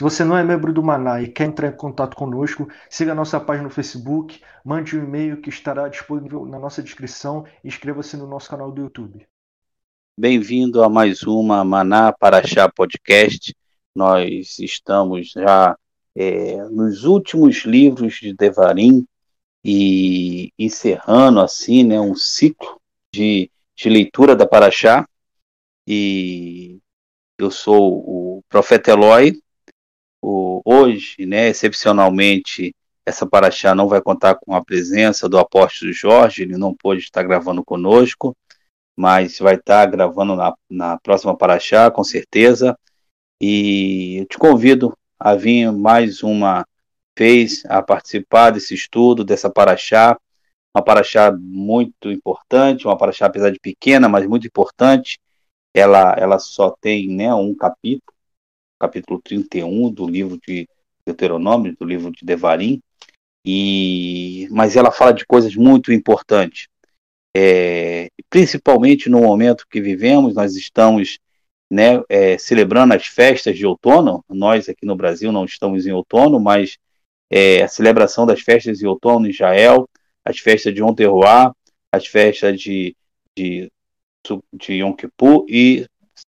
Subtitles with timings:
[0.00, 3.14] Se você não é membro do Maná e quer entrar em contato conosco, siga a
[3.14, 8.16] nossa página no Facebook, mande um e-mail que estará disponível na nossa descrição e inscreva-se
[8.16, 9.26] no nosso canal do YouTube.
[10.18, 13.54] Bem-vindo a mais uma Maná Paraxá Podcast.
[13.94, 15.76] Nós estamos já
[16.16, 19.06] é, nos últimos livros de Devarim
[19.62, 22.80] e encerrando assim né, um ciclo
[23.14, 25.06] de, de leitura da Paraxá.
[25.86, 26.78] E
[27.36, 29.38] eu sou o profeta Eloy,
[30.22, 32.74] o, hoje, né, excepcionalmente,
[33.06, 37.22] essa paraxá não vai contar com a presença do apóstolo Jorge, ele não pôde estar
[37.22, 38.36] gravando conosco,
[38.96, 42.78] mas vai estar gravando na, na próxima paraxá, com certeza.
[43.40, 46.66] E eu te convido a vir mais uma
[47.18, 50.18] vez a participar desse estudo, dessa paraxá,
[50.74, 55.18] uma paraxá muito importante, uma paraxá apesar de pequena, mas muito importante.
[55.74, 58.12] Ela, ela só tem né, um capítulo,
[58.80, 60.66] capítulo 31 do livro de
[61.04, 62.80] Deuteronômio, do livro de Devarim,
[63.44, 66.66] e mas ela fala de coisas muito importantes.
[67.36, 71.18] É, principalmente no momento que vivemos, nós estamos
[71.70, 74.24] né, é, celebrando as festas de outono.
[74.28, 76.76] Nós aqui no Brasil não estamos em outono, mas
[77.30, 79.88] é, a celebração das festas de outono em Israel,
[80.24, 81.54] as festas de Yom Teruah,
[81.92, 82.96] as festas de,
[83.36, 83.70] de,
[84.52, 85.86] de Yom Kippur e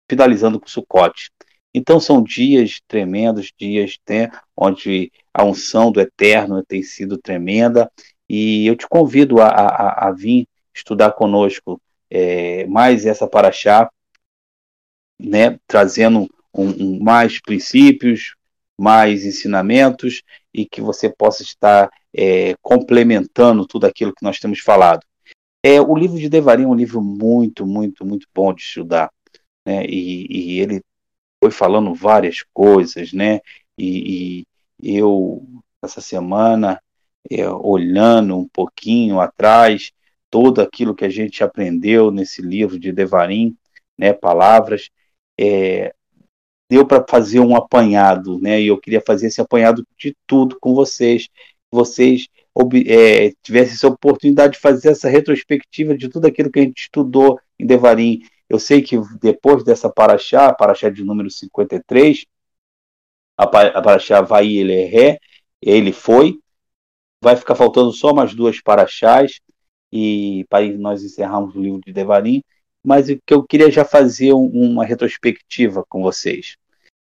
[0.07, 1.31] finalizando com Sukkot.
[1.73, 7.91] Então são dias tremendos, dias né, onde a unção do Eterno tem sido tremenda
[8.29, 13.89] e eu te convido a, a, a vir estudar conosco é, mais essa paraxá,
[15.19, 18.35] né, trazendo um, um, mais princípios,
[18.79, 20.21] mais ensinamentos
[20.53, 25.03] e que você possa estar é, complementando tudo aquilo que nós temos falado.
[25.63, 29.09] É, o livro de Devarim é um livro muito, muito, muito bom de estudar.
[29.65, 29.85] Né?
[29.85, 30.83] E, e ele
[31.43, 33.41] foi falando várias coisas, né?
[33.77, 34.45] E,
[34.81, 35.45] e eu,
[35.81, 36.81] essa semana,
[37.29, 39.91] é, olhando um pouquinho atrás,
[40.29, 43.57] todo aquilo que a gente aprendeu nesse livro de Devarim,
[43.97, 44.13] né?
[44.13, 44.89] Palavras,
[45.37, 45.93] é,
[46.69, 48.61] deu para fazer um apanhado, né?
[48.61, 51.27] E eu queria fazer esse apanhado de tudo com vocês,
[51.69, 52.29] vocês
[52.87, 57.37] é, tivessem essa oportunidade de fazer essa retrospectiva de tudo aquilo que a gente estudou
[57.59, 58.21] em Devarim,
[58.53, 62.23] eu sei que depois dessa paraxá, paraxá de número 53,
[63.35, 65.19] a, paraxá vai ele é ré,
[65.59, 66.39] ele foi,
[67.21, 69.39] vai ficar faltando só mais duas paraxás
[69.91, 72.43] e para nós encerrarmos o livro de Devarim,
[72.83, 76.55] mas o que eu queria já fazer um, uma retrospectiva com vocês.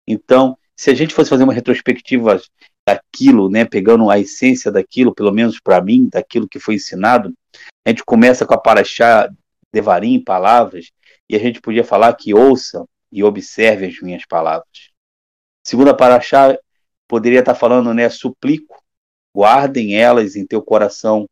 [0.06, 2.40] Então, se a gente fosse fazer uma retrospectiva
[2.86, 7.34] daquilo, né, pegando a essência daquilo, pelo menos para mim, daquilo que foi ensinado,
[7.84, 9.28] a gente começa com a paraxá
[9.72, 10.92] Devarim, palavras,
[11.30, 14.90] e a gente podia falar que ouça e observe as minhas palavras.
[15.64, 16.58] Segunda Paraxá
[17.06, 18.82] poderia estar falando, né, suplico,
[19.32, 21.30] guardem elas em teu coração,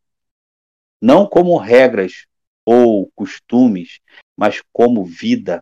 [1.02, 2.26] não como regras
[2.64, 3.98] ou costumes,
[4.36, 5.60] mas como vida.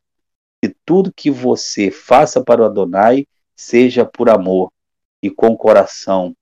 [0.63, 4.71] Que tudo que você faça para o Adonai seja por amor
[5.23, 6.37] e com coração,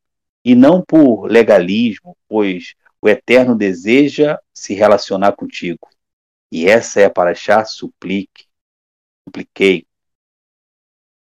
[0.44, 5.94] e não por legalismo, pois o Eterno deseja se relacionar contigo.
[6.50, 8.46] E essa é a Paraxá Suplique.
[9.26, 9.86] Supliquei.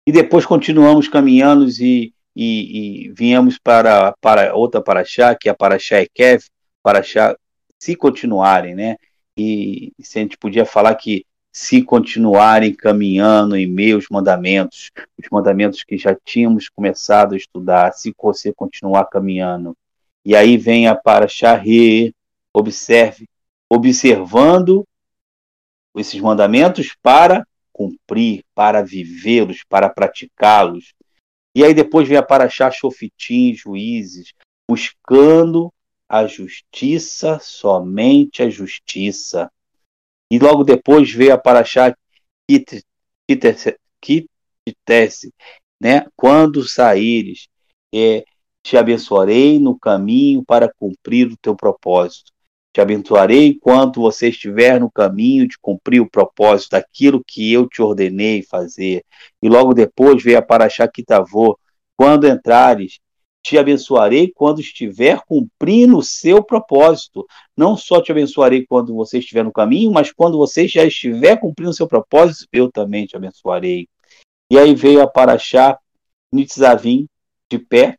[0.06, 5.54] E depois continuamos caminhando e, e, e viemos para, para outra Paraxá, que é a
[5.54, 6.44] Paraxá Ekev,
[6.82, 7.36] Paraxá
[7.78, 8.96] se continuarem, né?
[9.36, 15.84] E se a gente podia falar que se continuarem caminhando em meus mandamentos, os mandamentos
[15.84, 19.76] que já tínhamos começado a estudar, se você continuar caminhando.
[20.24, 22.14] E aí vem a Paraxá Re,
[22.54, 23.28] observe,
[23.69, 24.84] observando
[25.97, 30.94] esses mandamentos para cumprir, para vivê-los, para praticá-los.
[31.55, 34.33] E aí depois vem a Paraxá Shofitim, juízes,
[34.69, 35.73] buscando
[36.09, 39.50] a justiça, somente a justiça.
[40.31, 41.94] E logo depois veio a Paraxá
[44.00, 45.33] Kitese,
[45.81, 46.06] né?
[46.17, 47.49] quando saíres.
[47.94, 48.25] é,
[48.62, 52.33] te abençoarei no caminho para cumprir o teu propósito.
[52.72, 57.82] Te abençoarei enquanto você estiver no caminho de cumprir o propósito daquilo que eu te
[57.82, 59.04] ordenei fazer.
[59.42, 61.58] E logo depois veio a Paraxá Kitavô.
[61.94, 62.98] Quando entrares,
[63.42, 67.26] te abençoarei quando estiver cumprindo o seu propósito.
[67.54, 71.70] Não só te abençoarei quando você estiver no caminho, mas quando você já estiver cumprindo
[71.70, 73.86] o seu propósito, eu também te abençoarei.
[74.50, 75.78] E aí veio a Paraxá
[76.32, 77.06] Nitzavim
[77.50, 77.98] de pé.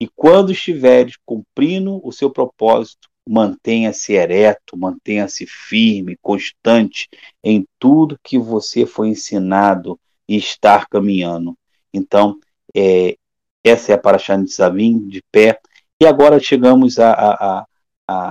[0.00, 7.08] E quando estiveres cumprindo o seu propósito, mantenha-se ereto, mantenha-se firme, constante
[7.42, 9.98] em tudo que você foi ensinado
[10.28, 11.56] e estar caminhando.
[11.92, 12.38] Então,
[12.74, 13.16] é,
[13.62, 15.60] essa é a Paraxá Nitzavim, de pé.
[16.00, 17.66] E agora chegamos a, a, a,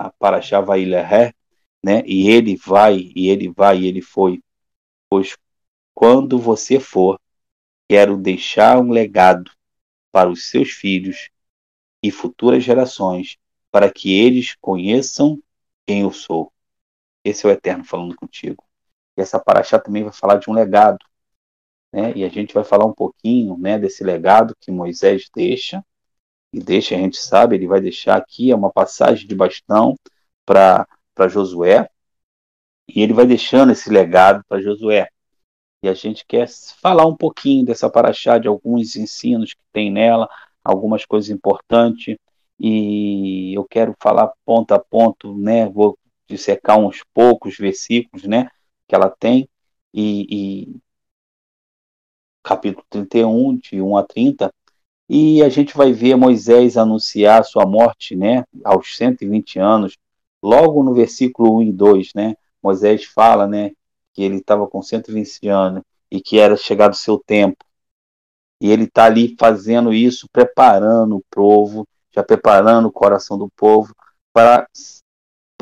[0.06, 1.34] a Paraxá Vaileré,
[1.84, 2.04] né?
[2.06, 4.42] E ele vai, e ele vai, e ele foi.
[5.10, 5.36] Pois
[5.94, 7.20] quando você for,
[7.88, 9.52] quero deixar um legado
[10.12, 11.30] para os seus filhos
[12.02, 13.38] e futuras gerações,
[13.74, 15.42] para que eles conheçam
[15.88, 16.54] quem eu sou.
[17.26, 18.64] Esse é o Eterno falando contigo.
[19.18, 21.04] E essa paraxá também vai falar de um legado.
[21.92, 22.14] Né?
[22.16, 25.84] E a gente vai falar um pouquinho né, desse legado que Moisés deixa.
[26.54, 29.98] E deixa, a gente sabe, ele vai deixar aqui é uma passagem de bastão
[30.46, 30.88] para
[31.28, 31.90] Josué.
[32.88, 35.10] E ele vai deixando esse legado para Josué.
[35.82, 36.48] E a gente quer
[36.80, 40.30] falar um pouquinho dessa paraxá, de alguns ensinos que tem nela,
[40.64, 42.18] algumas coisas importantes
[42.60, 45.68] e eu quero falar ponto a ponto, né?
[45.70, 45.98] Vou
[46.28, 48.50] dissecar uns poucos versículos, né?
[48.88, 49.50] Que ela tem
[49.94, 50.82] e, e
[52.44, 54.54] capítulo 31, de 1 a 30,
[55.10, 58.44] e a gente vai ver Moisés anunciar sua morte, né?
[58.64, 59.98] Aos 120 anos,
[60.42, 62.36] logo no versículo 1 e 2, né?
[62.62, 63.72] Moisés fala, né?
[64.14, 67.64] Que ele estava com 120 anos e que era chegado o seu tempo.
[68.62, 73.96] E ele está ali fazendo isso, preparando o povo já preparando o coração do povo
[74.32, 74.68] para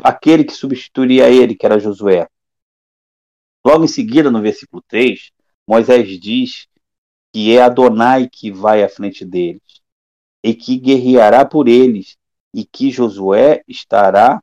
[0.02, 2.28] aquele que substituiria ele, que era Josué.
[3.64, 5.30] Logo em seguida, no versículo 3,
[5.66, 6.66] Moisés diz
[7.32, 9.62] que é Adonai que vai à frente deles
[10.42, 12.16] e que guerreará por eles
[12.52, 14.42] e que Josué estará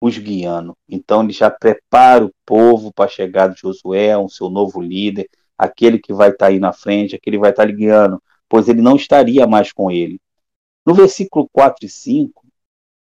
[0.00, 0.76] os guiando.
[0.88, 5.28] Então ele já prepara o povo para a chegada de Josué, um seu novo líder,
[5.58, 8.68] aquele que vai estar tá aí na frente, aquele que vai estar tá guiando, pois
[8.68, 10.18] ele não estaria mais com ele.
[10.86, 12.46] No versículo 4 e 5,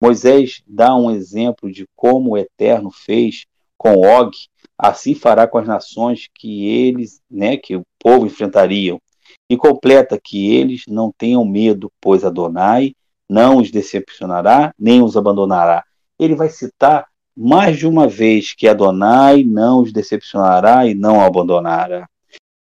[0.01, 3.47] Moisés dá um exemplo de como o Eterno fez
[3.79, 4.31] com Og,
[4.77, 9.01] assim fará com as nações que eles, né, que o povo enfrentariam.
[9.49, 12.95] E completa que eles não tenham medo, pois Adonai
[13.29, 15.85] não os decepcionará, nem os abandonará.
[16.19, 22.09] Ele vai citar mais de uma vez que Adonai não os decepcionará e não abandonará.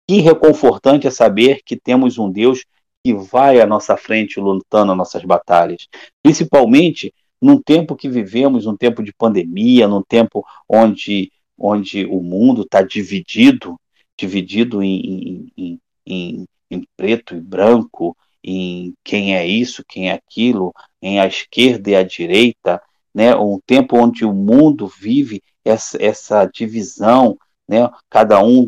[0.08, 2.66] Que reconfortante é saber que temos um Deus
[3.04, 5.88] que vai à nossa frente lutando as nossas batalhas.
[6.22, 12.64] Principalmente num tempo que vivemos, num tempo de pandemia, num tempo onde, onde o mundo
[12.64, 13.80] está dividido,
[14.18, 20.74] dividido em, em, em, em preto e branco, em quem é isso, quem é aquilo,
[21.02, 22.82] em a esquerda e a direita,
[23.14, 23.36] né?
[23.36, 27.38] Um tempo onde o mundo vive essa, essa divisão,
[27.68, 27.90] né?
[28.10, 28.68] Cada um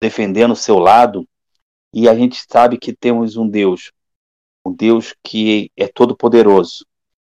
[0.00, 1.26] defendendo o seu lado.
[1.94, 3.92] E a gente sabe que temos um Deus,
[4.66, 6.84] um Deus que é todo-poderoso,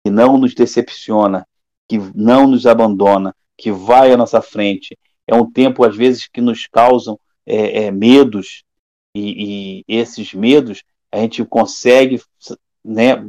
[0.04, 1.44] que não nos decepciona,
[1.88, 4.96] que não nos abandona, que vai à nossa frente.
[5.26, 8.62] É um tempo, às vezes, que nos causam é, é, medos,
[9.12, 12.22] e, e, esses medos a gente consegue
[12.84, 13.28] né,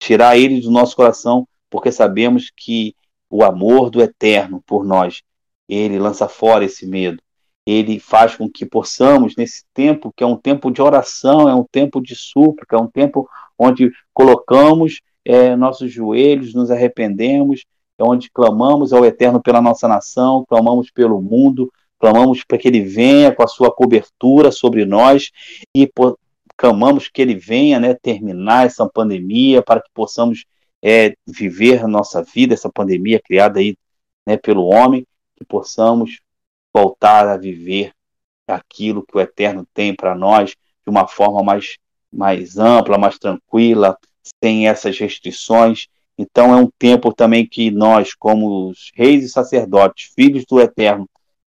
[0.00, 2.96] tirar eles do nosso coração, porque sabemos que
[3.30, 5.22] o amor do eterno por nós,
[5.68, 7.22] ele lança fora esse medo
[7.66, 11.64] ele faz com que possamos, nesse tempo, que é um tempo de oração, é um
[11.64, 13.28] tempo de súplica, é um tempo
[13.58, 17.64] onde colocamos é, nossos joelhos, nos arrependemos,
[17.98, 22.82] é onde clamamos ao Eterno pela nossa nação, clamamos pelo mundo, clamamos para que Ele
[22.82, 25.30] venha com a sua cobertura sobre nós
[25.74, 26.18] e por,
[26.56, 30.44] clamamos que Ele venha né, terminar essa pandemia para que possamos
[30.82, 33.74] é, viver nossa vida, essa pandemia criada aí
[34.26, 35.06] né, pelo homem,
[35.36, 36.20] que possamos
[36.74, 37.92] voltar a viver
[38.48, 41.78] aquilo que o Eterno tem para nós de uma forma mais,
[42.12, 43.96] mais ampla, mais tranquila,
[44.42, 45.86] sem essas restrições.
[46.18, 51.08] Então é um tempo também que nós, como os reis e sacerdotes, filhos do Eterno,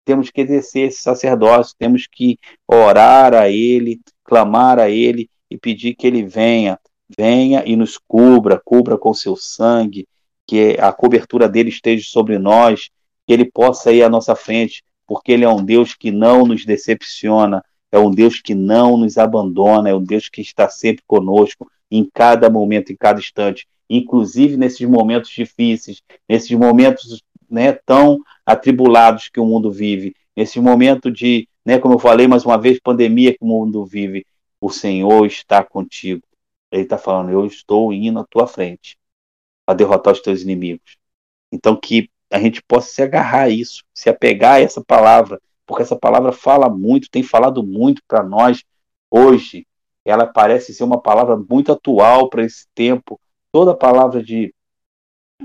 [0.05, 5.95] temos que exercer esse sacerdócio, temos que orar a Ele, clamar a Ele e pedir
[5.95, 6.79] que Ele venha,
[7.17, 10.09] venha e nos cubra, cubra com seu sangue,
[10.47, 12.89] que a cobertura dele esteja sobre nós,
[13.27, 16.67] que Ele possa ir à nossa frente, porque Ele é um Deus que não nos
[16.67, 21.69] decepciona, é um Deus que não nos abandona, é um Deus que está sempre conosco
[21.91, 29.31] em cada momento, em cada instante, inclusive nesses momentos difíceis, nesses momentos né, tão atribulados
[29.31, 33.33] que o mundo vive, nesse momento de, né, como eu falei mais uma vez, pandemia
[33.33, 34.27] que o mundo vive,
[34.61, 36.23] o Senhor está contigo.
[36.71, 38.99] Ele está falando, eu estou indo à tua frente
[39.65, 40.99] para derrotar os teus inimigos.
[41.51, 45.83] Então que a gente possa se agarrar a isso, se apegar a essa palavra, porque
[45.83, 48.63] essa palavra fala muito, tem falado muito para nós
[49.11, 49.67] hoje.
[50.05, 53.21] Ela parece ser uma palavra muito atual para esse tempo.
[53.53, 54.55] Toda palavra de,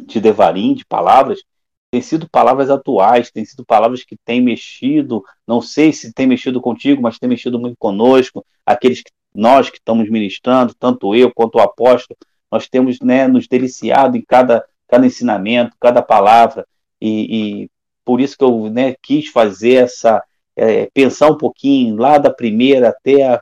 [0.06, 1.44] de Devarim, de palavras,
[1.92, 6.60] tem sido palavras atuais, tem sido palavras que têm mexido, não sei se tem mexido
[6.60, 11.56] contigo, mas tem mexido muito conosco, aqueles que nós que estamos ministrando, tanto eu quanto
[11.56, 12.18] o apóstolo,
[12.52, 16.68] nós temos né, nos deliciado em cada, cada ensinamento, cada palavra,
[17.02, 17.70] e, e
[18.06, 20.24] por isso que eu né, quis fazer essa,
[20.56, 23.42] é, pensar um pouquinho lá da primeira até a,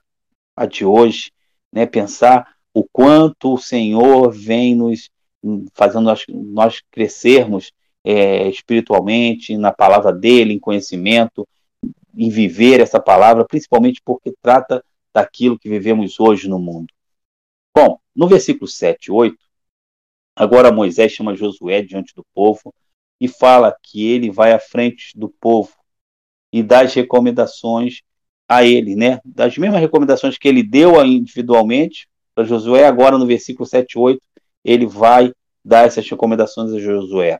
[0.56, 1.30] a de hoje,
[1.70, 5.10] né, pensar o quanto o Senhor vem nos
[5.74, 11.46] fazendo nós, nós crescermos é, espiritualmente, na palavra dele, em conhecimento,
[12.16, 14.82] em viver essa palavra, principalmente porque trata
[15.14, 16.94] daquilo que vivemos hoje no mundo.
[17.76, 19.51] Bom, no versículo 7 e 8,
[20.36, 22.74] agora Moisés chama Josué diante do povo
[23.20, 25.72] e fala que ele vai à frente do povo
[26.52, 28.02] e dá as recomendações
[28.48, 29.20] a ele, né?
[29.24, 34.22] Das mesmas recomendações que ele deu individualmente para Josué, agora no versículo 7 e 8,
[34.64, 35.32] ele vai
[35.64, 37.40] dar essas recomendações a Josué.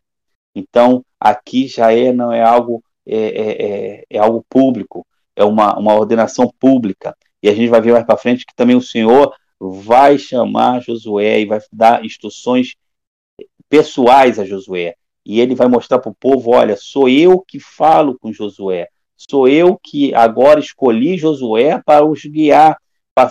[0.56, 5.06] Então, aqui já é, não é algo, é, é, é, é algo público,
[5.36, 7.16] é uma, uma ordenação pública.
[7.42, 11.42] E a gente vai ver mais para frente que também o Senhor vai chamar Josué
[11.42, 12.76] e vai dar instruções
[13.72, 18.20] pessoais a Josué e ele vai mostrar para o povo: olha, sou eu que falo
[18.20, 22.78] com Josué, sou eu que agora escolhi Josué para os guiar.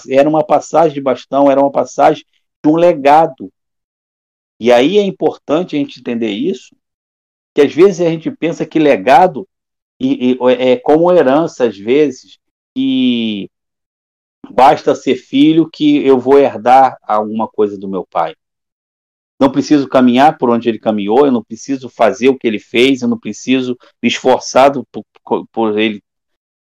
[0.08, 2.24] Era uma passagem de bastão, era uma passagem
[2.64, 3.52] de um legado.
[4.58, 6.74] E aí é importante a gente entender isso,
[7.54, 9.48] que às vezes a gente pensa que legado
[9.98, 12.38] e, e, é como herança, às vezes,
[12.76, 13.50] e
[14.50, 18.34] basta ser filho que eu vou herdar alguma coisa do meu pai
[19.40, 23.00] não preciso caminhar por onde ele caminhou, eu não preciso fazer o que ele fez,
[23.00, 26.02] eu não preciso me esforçar por, por ele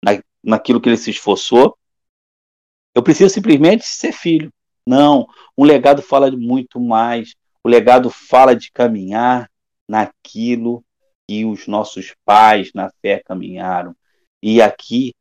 [0.04, 1.78] na, naquilo que ele se esforçou.
[2.96, 4.52] Eu preciso simplesmente ser filho.
[4.88, 7.36] Não, um legado fala de muito mais.
[7.64, 9.50] O legado fala de caminhar
[9.88, 10.84] naquilo
[11.28, 13.96] que os nossos pais na fé caminharam.
[14.42, 15.14] E aqui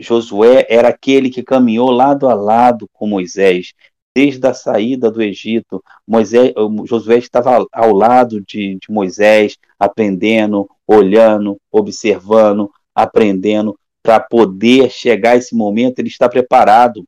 [0.00, 3.72] Josué era aquele que caminhou lado a lado com Moisés
[4.14, 6.52] desde a saída do Egito, Moisés,
[6.84, 15.36] Josué estava ao lado de, de Moisés, aprendendo, olhando, observando, aprendendo, para poder chegar a
[15.36, 17.06] esse momento, ele está preparado.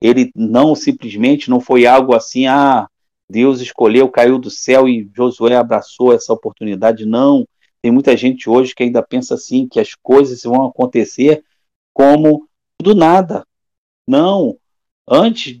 [0.00, 2.88] Ele não simplesmente não foi algo assim, ah,
[3.28, 7.04] Deus escolheu, caiu do céu e Josué abraçou essa oportunidade.
[7.04, 7.46] Não.
[7.82, 11.44] Tem muita gente hoje que ainda pensa assim, que as coisas vão acontecer
[11.92, 12.48] como
[12.80, 13.46] do nada.
[14.06, 14.56] Não.
[15.08, 15.60] Antes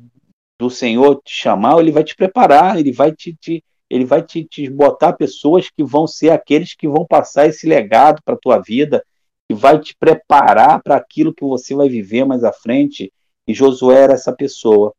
[0.58, 4.44] do Senhor te chamar, ele vai te preparar, ele vai te, te ele vai te,
[4.44, 8.58] te, botar pessoas que vão ser aqueles que vão passar esse legado para a tua
[8.58, 9.04] vida,
[9.48, 13.12] que vai te preparar para aquilo que você vai viver mais à frente.
[13.46, 14.92] E Josué era essa pessoa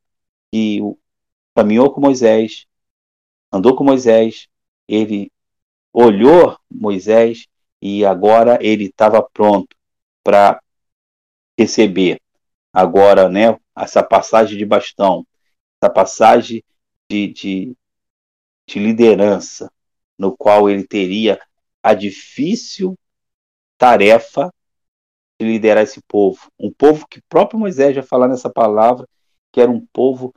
[0.52, 0.80] que
[1.54, 2.66] caminhou com Moisés,
[3.52, 4.48] andou com Moisés,
[4.88, 5.32] ele
[5.92, 7.46] olhou Moisés
[7.82, 9.76] e agora ele estava pronto
[10.24, 10.62] para
[11.60, 12.22] receber
[12.72, 15.26] agora, né, essa passagem de bastão,
[15.81, 16.63] essa passagem
[17.10, 17.77] de, de,
[18.67, 19.72] de liderança,
[20.17, 21.39] no qual ele teria
[21.81, 22.98] a difícil
[23.77, 24.51] tarefa
[25.39, 26.51] de liderar esse povo.
[26.60, 29.07] Um povo que próprio Moisés já falou nessa palavra,
[29.51, 30.34] que era um povo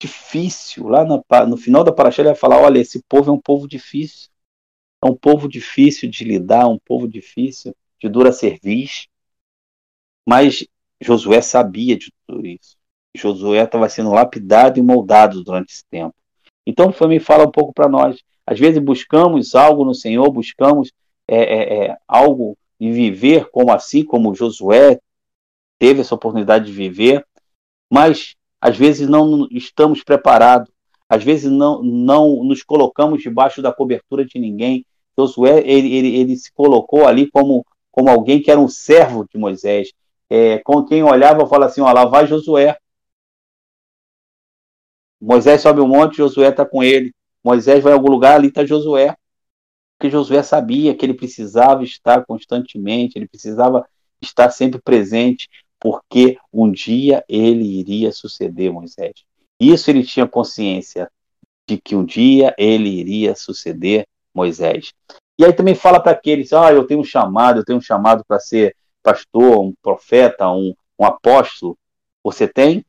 [0.00, 0.88] difícil.
[0.88, 3.66] Lá no, no final da paraxá ele vai falar, olha, esse povo é um povo
[3.66, 4.30] difícil.
[5.02, 9.08] É um povo difícil de lidar, um povo difícil, de dura serviço.
[10.26, 10.64] Mas
[11.00, 12.76] Josué sabia de tudo isso.
[13.16, 16.14] Josué estava sendo lapidado e moldado durante esse tempo.
[16.66, 18.20] Então, também fala um pouco para nós.
[18.46, 20.92] Às vezes buscamos algo no Senhor, buscamos
[21.28, 25.00] é, é, é, algo de viver como assim, como Josué
[25.78, 27.24] teve essa oportunidade de viver,
[27.90, 30.70] mas às vezes não estamos preparados,
[31.08, 34.84] às vezes não, não nos colocamos debaixo da cobertura de ninguém.
[35.18, 39.38] Josué ele, ele, ele se colocou ali como, como alguém que era um servo de
[39.38, 39.92] Moisés,
[40.28, 42.76] é, com quem olhava e falava assim: ó, lá vai Josué,
[45.20, 47.12] Moisés sobe o monte, Josué está com ele.
[47.42, 49.16] Moisés vai a algum lugar, ali está Josué.
[49.98, 53.86] Porque Josué sabia que ele precisava estar constantemente, ele precisava
[54.20, 55.48] estar sempre presente,
[55.80, 59.24] porque um dia ele iria suceder Moisés.
[59.58, 61.10] Isso ele tinha consciência
[61.66, 64.92] de que um dia ele iria suceder Moisés.
[65.38, 68.24] E aí também fala para aqueles, ah, eu tenho um chamado, eu tenho um chamado
[68.26, 71.76] para ser pastor, um profeta, um, um apóstolo.
[72.22, 72.84] Você tem?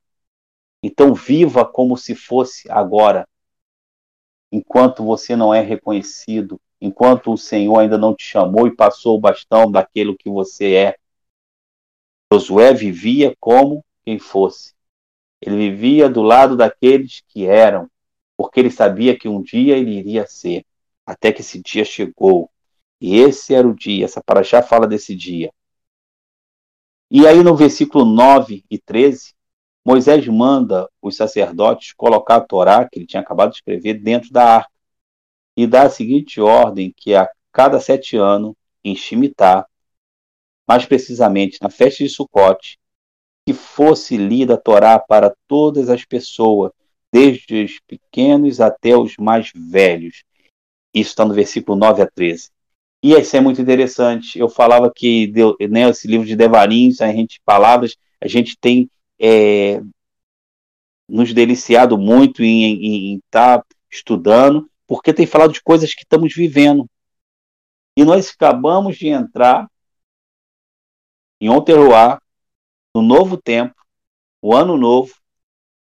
[0.88, 3.28] Então viva como se fosse agora.
[4.50, 9.20] Enquanto você não é reconhecido, enquanto o Senhor ainda não te chamou e passou o
[9.20, 10.98] bastão daquilo que você é.
[12.32, 14.74] Josué vivia como quem fosse.
[15.42, 17.92] Ele vivia do lado daqueles que eram,
[18.38, 20.66] porque ele sabia que um dia ele iria ser
[21.06, 22.50] até que esse dia chegou.
[23.02, 25.52] E esse era o dia, essa paraxá fala desse dia.
[27.12, 29.36] E aí no versículo 9 e 13,
[29.88, 34.58] Moisés manda os sacerdotes colocar a Torá, que ele tinha acabado de escrever, dentro da
[34.58, 34.70] arca.
[35.56, 38.54] E dá a seguinte ordem, que a cada sete anos,
[38.84, 39.66] em Shemitah,
[40.68, 42.78] mais precisamente na festa de Sucote,
[43.46, 46.74] que fosse lida a Torá para todas as pessoas,
[47.10, 50.26] desde os pequenos até os mais velhos,
[50.94, 52.50] isso está no versículo 9 a 13.
[53.02, 54.38] E isso é muito interessante.
[54.38, 55.32] Eu falava que
[55.70, 59.82] né, esse livro de Devarinhos, a gente, palavras, a gente tem é,
[61.08, 66.90] nos deliciado muito em estar tá estudando, porque tem falado de coisas que estamos vivendo.
[67.96, 69.68] E nós acabamos de entrar
[71.40, 72.22] em Onteruá,
[72.96, 73.76] no novo tempo,
[74.42, 75.14] o ano novo,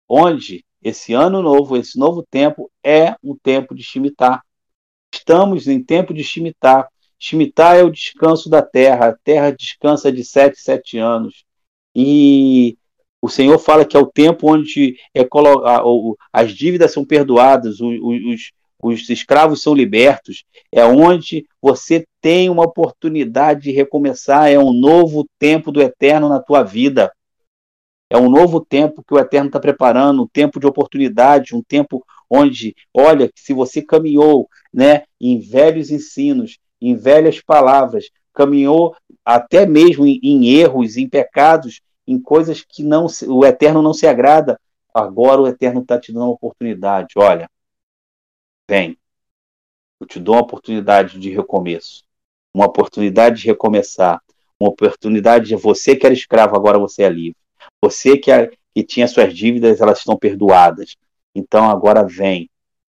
[0.08, 4.42] onde esse ano novo, esse novo tempo é um tempo de Shemitah.
[5.14, 6.90] Estamos em tempo de Shemitah.
[7.18, 9.10] Shemitah é o descanso da terra.
[9.10, 11.46] A terra descansa de sete, sete anos.
[11.96, 12.78] E
[13.24, 15.26] o Senhor fala que é o tempo onde é
[16.34, 18.52] as dívidas são perdoadas, os, os,
[18.84, 20.44] os escravos são libertos.
[20.70, 24.52] É onde você tem uma oportunidade de recomeçar.
[24.52, 27.14] É um novo tempo do eterno na tua vida.
[28.10, 32.06] É um novo tempo que o Eterno está preparando, um tempo de oportunidade, um tempo
[32.30, 38.94] onde, olha, se você caminhou né, em velhos ensinos, em velhas palavras, caminhou
[39.24, 44.08] até mesmo em, em erros, em pecados, em coisas que não o Eterno não se
[44.08, 44.60] agrada,
[44.94, 47.14] agora o Eterno está te dando uma oportunidade.
[47.18, 47.50] Olha,
[48.70, 48.98] vem,
[50.00, 52.04] eu te dou uma oportunidade de recomeço,
[52.54, 54.22] uma oportunidade de recomeçar,
[54.60, 57.38] uma oportunidade de você que era escravo, agora você é livre.
[57.82, 60.96] Você que, é, que tinha suas dívidas, elas estão perdoadas.
[61.34, 62.50] Então agora vem,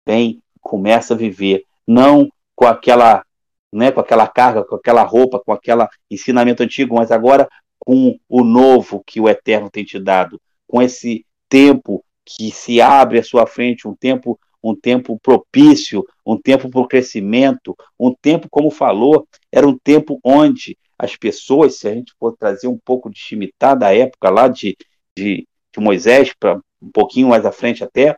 [0.06, 3.24] vem, começa a viver, não com aquela,
[3.72, 7.48] né, com aquela carga, com aquela roupa, com aquele ensinamento antigo, mas agora
[7.80, 13.20] com o novo que o Eterno tem te dado, com esse tempo que se abre
[13.20, 18.48] à sua frente, um tempo um tempo propício, um tempo para o crescimento, um tempo,
[18.50, 23.10] como falou, era um tempo onde as pessoas, se a gente for trazer um pouco
[23.12, 24.76] de Shemitah da época lá de,
[25.16, 28.16] de, de Moisés, para um pouquinho mais à frente até,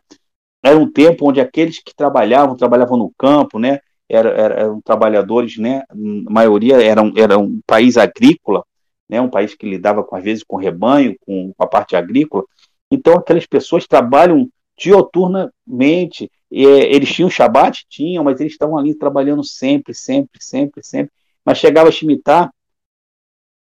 [0.62, 5.82] era um tempo onde aqueles que trabalhavam, trabalhavam no campo, né, eram, eram trabalhadores, né,
[5.90, 8.64] a maioria era um país agrícola,
[9.08, 12.44] né, um país que lidava com, às vezes com rebanho, com, com a parte agrícola,
[12.90, 17.84] então aquelas pessoas trabalham dioturnamente, e, eles tinham Shabat?
[17.88, 21.12] Tinham, mas eles estavam ali trabalhando sempre, sempre, sempre, sempre,
[21.44, 22.50] mas chegava a Shemitah,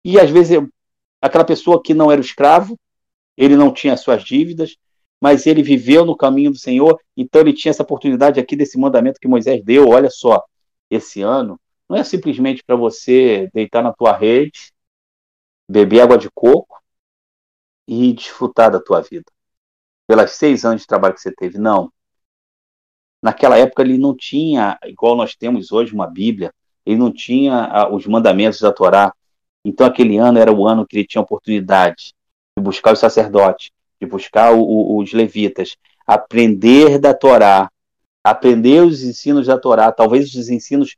[0.04, 0.60] e às vezes
[1.22, 2.78] aquela pessoa que não era escravo,
[3.36, 4.76] ele não tinha suas dívidas,
[5.22, 9.20] mas ele viveu no caminho do Senhor, então ele tinha essa oportunidade aqui desse mandamento
[9.20, 9.90] que Moisés deu.
[9.90, 10.44] Olha só,
[10.90, 14.72] esse ano não é simplesmente para você deitar na tua rede,
[15.68, 16.82] beber água de coco
[17.88, 19.26] e desfrutar da tua vida.
[20.08, 21.92] Pelas seis anos de trabalho que você teve, não.
[23.22, 26.54] Naquela época ele não tinha, igual nós temos hoje, uma Bíblia,
[26.86, 29.14] ele não tinha os mandamentos da Torá.
[29.66, 32.14] Então aquele ano era o ano que ele tinha oportunidade
[32.58, 35.76] de buscar os sacerdotes, de buscar o, o, os levitas,
[36.06, 37.70] aprender da Torá,
[38.24, 40.96] aprender os ensinos da Torá, talvez os ensinos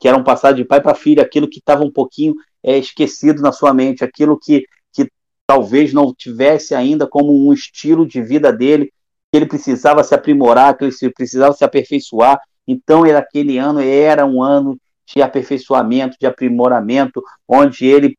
[0.00, 3.52] que eram passados de pai para filho, aquilo que estava um pouquinho é, esquecido na
[3.52, 5.08] sua mente, aquilo que, que
[5.46, 8.86] talvez não tivesse ainda como um estilo de vida dele,
[9.30, 12.40] que ele precisava se aprimorar, que ele precisava se aperfeiçoar.
[12.66, 18.16] Então, aquele ano era um ano de aperfeiçoamento, de aprimoramento, onde ele,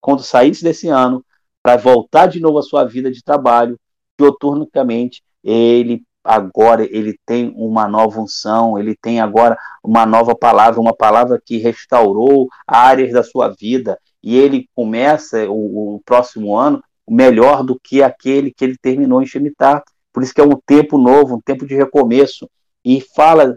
[0.00, 1.24] quando saísse desse ano,
[1.62, 3.78] para voltar de novo à sua vida de trabalho,
[4.18, 10.94] dioturnicamente, ele agora ele tem uma nova unção, ele tem agora uma nova palavra, uma
[10.94, 17.64] palavra que restaurou áreas da sua vida, e ele começa o, o próximo ano melhor
[17.64, 19.82] do que aquele que ele terminou em Shemitah.
[20.12, 22.48] Por isso que é um tempo novo, um tempo de recomeço.
[22.84, 23.56] E fala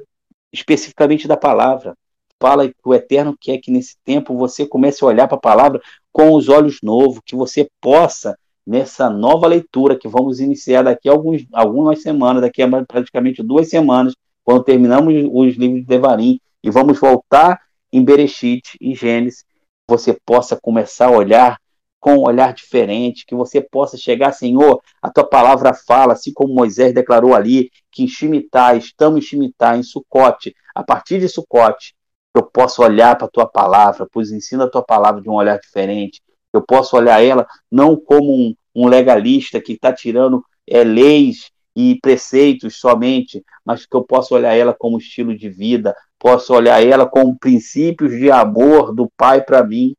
[0.51, 1.95] especificamente da palavra.
[2.39, 5.81] Fala que o Eterno quer que nesse tempo você comece a olhar para a palavra
[6.11, 11.11] com os olhos novos, que você possa, nessa nova leitura que vamos iniciar daqui a
[11.11, 16.71] alguns, algumas semanas, daqui a praticamente duas semanas, quando terminamos os livros de Devarim, e
[16.71, 19.45] vamos voltar em Bereshit, em Gênesis,
[19.87, 21.59] você possa começar a olhar
[21.99, 26.53] com um olhar diferente, que você possa chegar, Senhor, a tua palavra fala, assim como
[26.53, 31.95] Moisés declarou ali, que em Shemitah, estamos em Shemitah, em Sucote, a partir de Sucote,
[32.35, 35.57] eu posso olhar para a tua palavra, pois ensina a tua palavra de um olhar
[35.57, 36.21] diferente,
[36.57, 41.99] eu posso olhar ela não como um, um legalista que está tirando é, leis e
[42.01, 47.05] preceitos somente, mas que eu posso olhar ela como estilo de vida, posso olhar ela
[47.05, 49.95] como princípios de amor do Pai para mim,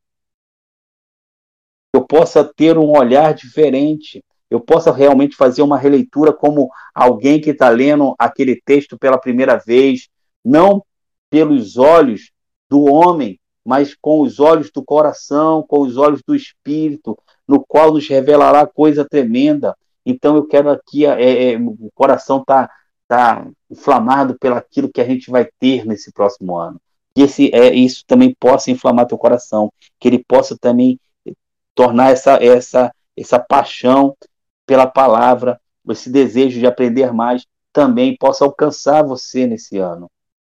[1.93, 7.51] eu possa ter um olhar diferente, eu possa realmente fazer uma releitura como alguém que
[7.51, 10.07] está lendo aquele texto pela primeira vez,
[10.43, 10.83] não
[11.29, 12.31] pelos olhos
[12.69, 17.91] do homem, mas com os olhos do coração, com os olhos do Espírito, no qual
[17.91, 19.75] nos revelará coisa tremenda.
[20.05, 22.71] Então eu quero aqui, é, é, o coração está
[23.09, 26.79] tá inflamado pelo aquilo que a gente vai ter nesse próximo ano.
[27.13, 30.97] Que esse, é, isso também possa inflamar teu coração, que ele possa também
[31.75, 34.15] tornar essa, essa, essa paixão
[34.65, 40.09] pela palavra, esse desejo de aprender mais, também possa alcançar você nesse ano.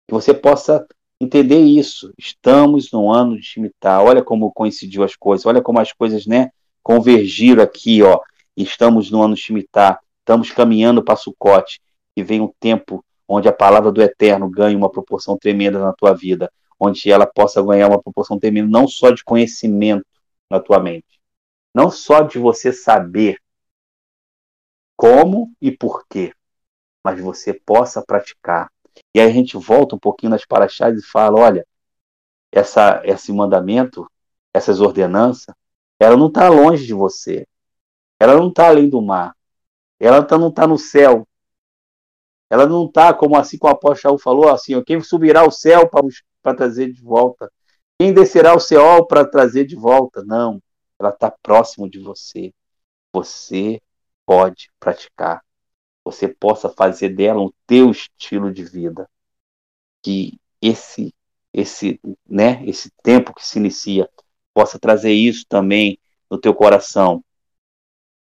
[0.08, 0.84] Que você possa
[1.24, 2.12] entender isso.
[2.18, 4.02] Estamos no ano de Shemitah.
[4.02, 5.46] Olha como coincidiu as coisas.
[5.46, 6.50] Olha como as coisas, né,
[6.82, 8.20] convergiram aqui, ó.
[8.56, 9.98] Estamos no ano de Shemitah.
[10.20, 11.80] Estamos caminhando para Sucote.
[12.16, 16.12] E vem um tempo onde a palavra do Eterno ganhe uma proporção tremenda na tua
[16.12, 20.06] vida, onde ela possa ganhar uma proporção tremenda não só de conhecimento
[20.50, 21.20] na tua mente,
[21.74, 23.38] não só de você saber
[24.96, 26.32] como e porquê,
[27.02, 28.70] mas você possa praticar.
[29.14, 31.66] E aí a gente volta um pouquinho nas paraxás e fala, olha,
[32.52, 34.10] essa, esse mandamento,
[34.52, 35.54] essas ordenanças,
[35.98, 37.46] ela não está longe de você.
[38.20, 39.34] Ela não está além do mar.
[40.00, 41.26] Ela tá, não está no céu.
[42.50, 45.88] Ela não está, como assim como o apóstolo falou, assim, quem subirá ao céu
[46.42, 47.50] para trazer de volta?
[47.98, 50.22] Quem descerá ao céu para trazer de volta?
[50.24, 50.60] Não
[50.98, 52.52] ela está próximo de você.
[53.12, 53.80] Você
[54.26, 55.44] pode praticar.
[56.04, 59.08] Você possa fazer dela o teu estilo de vida.
[60.02, 61.14] Que esse
[61.54, 64.10] esse, né, esse tempo que se inicia
[64.52, 65.96] possa trazer isso também
[66.28, 67.22] no teu coração.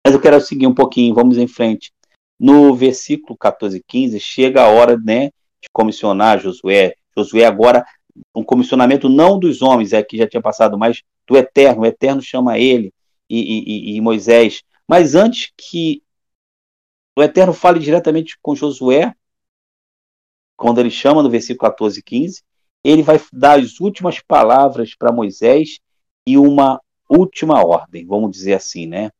[0.05, 1.91] Mas eu quero seguir um pouquinho, vamos em frente.
[2.39, 6.93] No versículo 14 e 15, chega a hora né, de comissionar Josué.
[7.17, 7.83] Josué agora,
[8.35, 11.81] um comissionamento não dos homens, é que já tinha passado, mas do Eterno.
[11.81, 12.93] O Eterno chama ele
[13.29, 14.61] e, e, e Moisés.
[14.87, 16.03] Mas antes que
[17.15, 19.13] o Eterno fale diretamente com Josué,
[20.55, 22.43] quando ele chama no versículo 14 e 15,
[22.83, 25.79] ele vai dar as últimas palavras para Moisés
[26.25, 29.11] e uma última ordem, vamos dizer assim, né?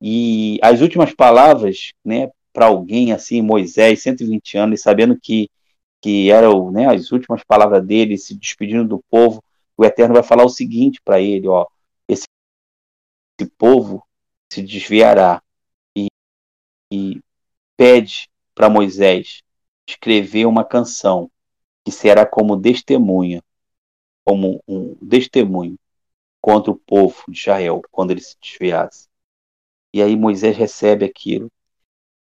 [0.00, 5.48] E as últimas palavras, né, para alguém assim, Moisés, 120 anos, sabendo que
[6.00, 9.42] que eram né, as últimas palavras dele, se despedindo do povo,
[9.76, 11.66] o Eterno vai falar o seguinte para ele, ó,
[12.08, 12.26] esse,
[13.40, 14.06] esse, povo
[14.52, 15.42] se desviará
[15.96, 16.06] e,
[16.92, 17.20] e
[17.76, 19.42] pede para Moisés
[19.88, 21.30] escrever uma canção
[21.84, 23.42] que será como testemunha,
[24.24, 25.78] como um testemunho
[26.40, 29.08] contra o povo de Israel quando ele se desviasse.
[29.92, 31.50] E aí Moisés recebe aquilo.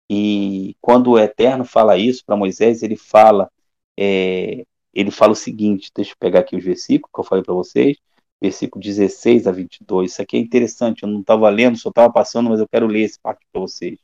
[0.09, 3.50] E quando o Eterno fala isso para Moisés, ele fala
[3.98, 7.54] é, ele fala o seguinte, deixa eu pegar aqui os versículos que eu falei para
[7.54, 7.98] vocês,
[8.40, 10.12] versículo 16 a 22.
[10.12, 13.02] Isso aqui é interessante, eu não estava lendo, só estava passando, mas eu quero ler
[13.02, 13.98] esse parte para vocês.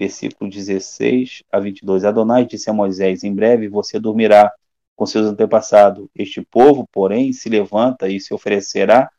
[0.00, 2.06] Versículo 16 a 22.
[2.06, 4.50] Adonai disse a Moisés: Em breve você dormirá
[4.96, 6.08] com seus antepassados.
[6.16, 9.10] Este povo, porém, se levanta e se oferecerá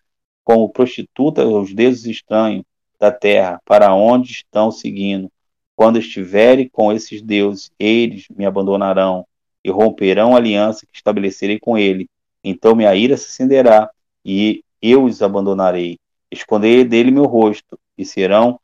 [0.44, 2.64] como prostituta aos deuses estranhos
[3.00, 5.32] da terra, para onde estão seguindo.
[5.76, 9.24] Quando estiverem com esses deuses, eles me abandonarão
[9.64, 12.10] e romperão a aliança que estabelecerei com ele.
[12.44, 13.88] Então minha ira se acenderá
[14.26, 16.00] e eu os abandonarei.
[16.32, 18.60] Esconderei dele meu rosto e serão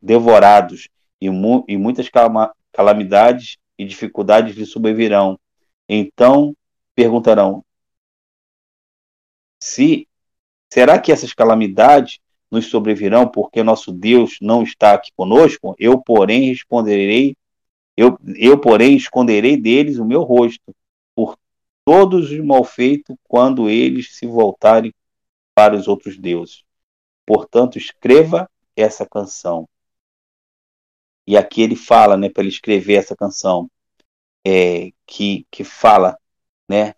[0.00, 0.88] devorados
[1.20, 2.08] e, mu e muitas
[2.72, 5.38] calamidades e dificuldades lhe sobrevirão.
[5.88, 6.54] Então
[6.94, 7.64] perguntarão:
[9.60, 10.06] se
[10.72, 12.18] será que essas calamidades
[12.50, 15.74] nos sobrevirão porque nosso Deus não está aqui conosco?
[15.78, 17.36] Eu, porém, responderei
[17.96, 20.74] eu, eu, porém, esconderei deles o meu rosto,
[21.14, 21.38] por
[21.84, 24.92] todos os malfeitos, quando eles se voltarem
[25.54, 26.62] para os outros deuses.
[27.24, 29.68] Portanto, escreva essa canção.
[31.26, 33.70] E aqui ele fala, né, para ele escrever essa canção,
[34.46, 36.16] é, que, que fala,
[36.68, 36.94] né,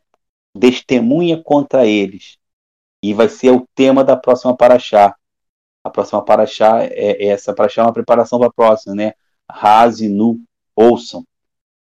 [0.61, 2.39] testemunha contra eles,
[3.03, 5.17] E vai ser o tema da próxima Paraxá.
[5.85, 9.15] A próxima Paraxá é, é essa Paraxá é uma preparação para a próxima, né?
[9.51, 10.41] Raze, nu,
[10.77, 11.27] ouçam.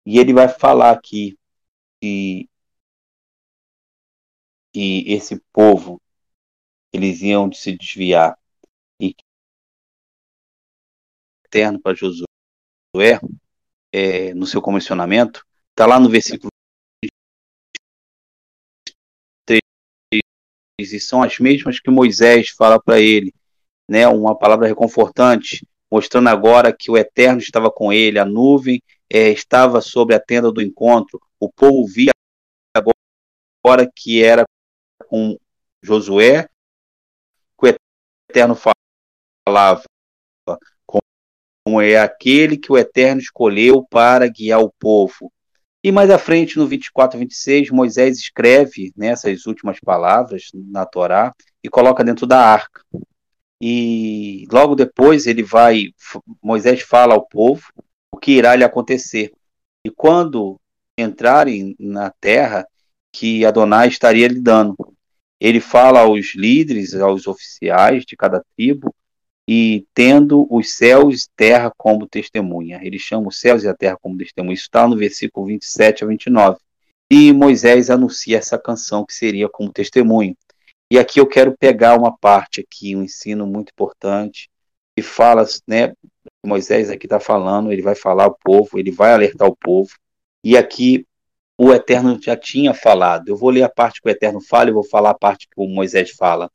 [0.05, 1.37] E ele vai falar aqui
[2.01, 2.49] que,
[4.73, 6.01] que esse povo
[6.93, 8.37] eles iam se desviar
[8.99, 9.15] e
[11.51, 13.19] eterno para Josué
[13.91, 16.49] é, no seu comissionamento está lá no versículo
[20.79, 23.31] e são as mesmas que Moisés fala para ele,
[23.87, 24.07] né?
[24.07, 29.79] Uma palavra reconfortante, mostrando agora que o Eterno estava com ele, a nuvem é, estava
[29.79, 32.11] sobre a tenda do encontro, o povo via
[32.75, 34.43] agora que era
[35.07, 35.37] com
[35.83, 36.49] Josué,
[37.59, 37.77] que o
[38.27, 39.83] Eterno falava,
[41.63, 45.31] como é aquele que o Eterno escolheu para guiar o povo.
[45.83, 51.33] E mais à frente, no 24 e 26, Moisés escreve nessas últimas palavras na Torá
[51.63, 52.81] e coloca dentro da arca.
[53.59, 55.85] E logo depois ele vai,
[56.41, 57.63] Moisés fala ao povo
[58.11, 59.31] o que irá lhe acontecer.
[59.85, 60.59] E quando
[60.97, 62.65] entrarem na terra
[63.11, 64.75] que Adonai estaria lhe dando,
[65.39, 68.93] ele fala aos líderes, aos oficiais de cada tribo,
[69.53, 72.79] e tendo os céus e terra como testemunha.
[72.81, 74.53] Ele chama os céus e a terra como testemunha.
[74.53, 76.57] Isso está no versículo 27 a 29.
[77.11, 80.37] E Moisés anuncia essa canção que seria como testemunho.
[80.89, 84.49] E aqui eu quero pegar uma parte aqui, um ensino muito importante,
[84.95, 85.91] que fala, né,
[86.45, 89.89] Moisés aqui está falando, ele vai falar ao povo, ele vai alertar o povo.
[90.45, 91.05] E aqui
[91.57, 93.27] o Eterno já tinha falado.
[93.27, 95.55] Eu vou ler a parte que o Eterno fala e vou falar a parte que
[95.57, 96.49] o Moisés fala.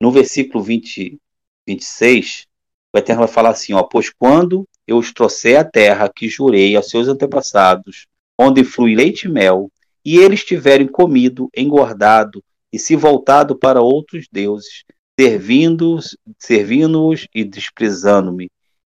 [0.00, 1.18] No versículo 20,
[1.66, 2.46] 26,
[2.94, 6.76] o Eterno vai falar assim: ó, Pois quando eu os trouxer à terra que jurei
[6.76, 8.06] aos seus antepassados,
[8.38, 9.70] onde flui leite e mel,
[10.04, 14.84] e eles tiverem comido, engordado e se voltado para outros deuses,
[15.18, 18.50] servindo-os servindo e desprezando-me,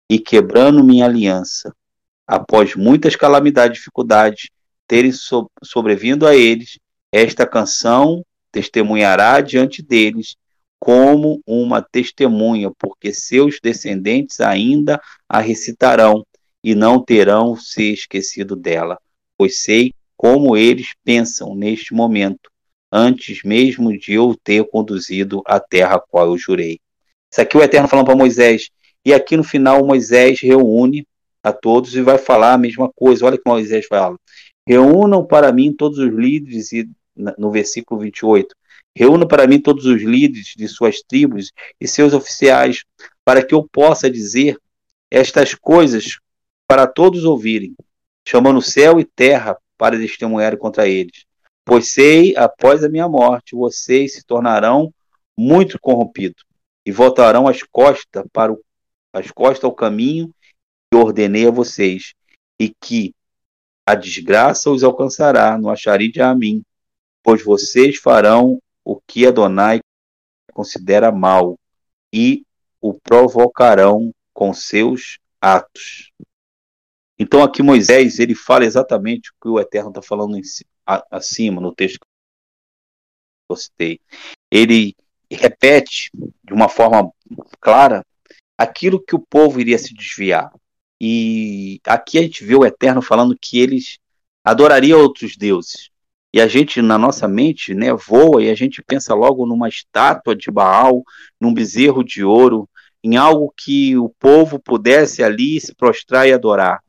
[0.10, 1.74] e quebrando minha aliança,
[2.26, 4.50] após muitas calamidades e dificuldades
[4.88, 6.80] terem so sobrevindo a eles,
[7.12, 10.36] esta canção testemunhará diante deles
[10.84, 16.26] como uma testemunha, porque seus descendentes ainda a recitarão
[16.62, 19.00] e não terão se esquecido dela,
[19.38, 22.52] pois sei como eles pensam neste momento,
[22.92, 26.82] antes mesmo de eu ter conduzido a terra a qual eu jurei.
[27.32, 28.70] Isso aqui o Eterno falando para Moisés,
[29.06, 31.08] e aqui no final Moisés reúne
[31.42, 33.26] a todos e vai falar a mesma coisa.
[33.26, 34.18] Olha que Moisés fala:
[34.68, 36.90] reúnam para mim todos os líderes, e
[37.38, 38.54] no versículo 28,
[38.96, 42.84] Reúna para mim todos os líderes de suas tribos e seus oficiais,
[43.26, 44.58] para que eu possa dizer
[45.10, 46.20] estas coisas
[46.68, 47.76] para todos ouvirem,
[48.28, 51.26] chamando céu e terra para testemunhar contra eles.
[51.66, 54.94] Pois sei, após a minha morte, vocês se tornarão
[55.38, 56.44] muito corrompidos
[56.86, 58.62] e voltarão as costas para o,
[59.14, 60.34] as costas ao caminho
[60.92, 62.14] que ordenei a vocês,
[62.60, 63.14] e que
[63.86, 66.64] a desgraça os alcançará no achari de Amim,
[67.22, 69.80] pois vocês farão o que Adonai
[70.54, 71.58] considera mal
[72.14, 72.46] e
[72.82, 76.12] o provocarão com seus atos.
[77.18, 80.42] Então aqui Moisés ele fala exatamente o que o Eterno está falando em,
[81.10, 82.08] acima no texto que
[83.50, 84.00] eu citei.
[84.52, 84.96] Ele
[85.32, 86.12] repete
[86.44, 87.12] de uma forma
[87.60, 88.06] clara
[88.58, 90.54] aquilo que o povo iria se desviar.
[91.00, 93.98] E aqui a gente vê o Eterno falando que eles
[94.44, 95.90] adorariam outros deuses.
[96.34, 100.36] E a gente, na nossa mente, né, voa e a gente pensa logo numa estátua
[100.36, 101.04] de Baal,
[101.40, 102.68] num bezerro de ouro,
[103.04, 106.84] em algo que o povo pudesse ali se prostrar e adorar.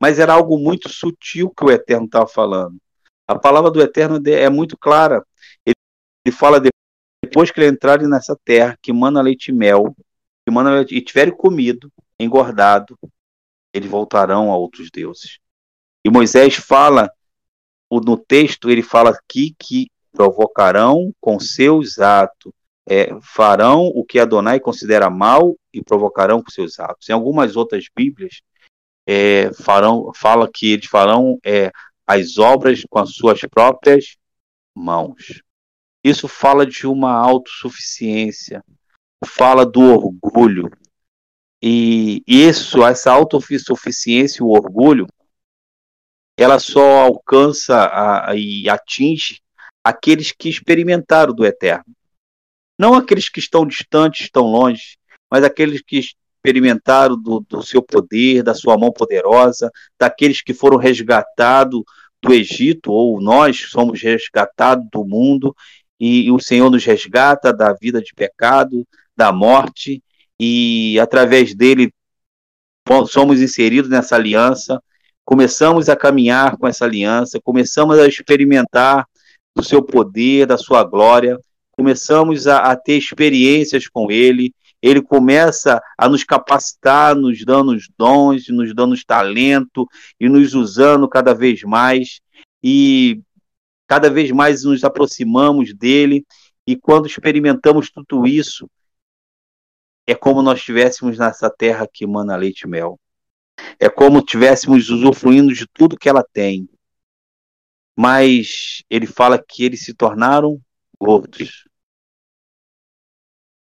[0.00, 2.76] Mas era algo muito sutil que o Eterno estava falando.
[3.28, 5.24] A palavra do Eterno é muito clara.
[5.64, 6.60] Ele, fala
[7.22, 9.94] depois que ele entrarem nessa terra, que manda leite e mel,
[10.44, 12.98] que manda leite, e tiverem comido, engordado,
[13.72, 15.38] eles voltarão a outros deuses.
[16.04, 17.08] E Moisés fala
[18.00, 22.52] no texto ele fala aqui que provocarão com seus atos,
[22.88, 27.08] é, farão o que Adonai considera mal e provocarão com seus atos.
[27.08, 28.40] Em algumas outras Bíblias
[29.06, 31.70] é, farão, fala que eles farão é,
[32.06, 34.16] as obras com as suas próprias
[34.74, 35.42] mãos.
[36.04, 38.64] Isso fala de uma autossuficiência,
[39.24, 40.70] fala do orgulho.
[41.62, 45.06] E isso, essa autossuficiência e o orgulho,
[46.36, 49.40] ela só alcança a, e atinge
[49.84, 51.94] aqueles que experimentaram do eterno.
[52.78, 54.96] Não aqueles que estão distantes, estão longe,
[55.30, 56.00] mas aqueles que
[56.44, 61.82] experimentaram do, do seu poder, da sua mão poderosa, daqueles que foram resgatados
[62.20, 65.54] do Egito, ou nós somos resgatados do mundo,
[65.98, 70.02] e, e o Senhor nos resgata da vida de pecado, da morte,
[70.38, 71.92] e através dele
[73.08, 74.82] somos inseridos nessa aliança,
[75.24, 79.06] começamos a caminhar com essa aliança, começamos a experimentar
[79.54, 81.38] do seu poder, da sua glória,
[81.72, 87.88] começamos a, a ter experiências com ele, ele começa a nos capacitar, nos dando os
[87.96, 89.86] dons, nos dando os talento
[90.18, 92.20] e nos usando cada vez mais.
[92.62, 93.20] E
[93.86, 96.26] cada vez mais nos aproximamos dele.
[96.66, 98.68] E quando experimentamos tudo isso
[100.04, 102.98] é como nós estivéssemos nessa terra que emana leite e mel.
[103.78, 106.68] É como estivéssemos usufruindo de tudo que ela tem.
[107.96, 110.60] Mas ele fala que eles se tornaram
[110.98, 111.64] gordos.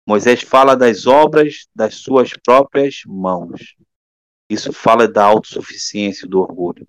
[0.07, 3.77] Moisés fala das obras das suas próprias mãos.
[4.49, 6.87] Isso fala da autossuficiência do orgulho.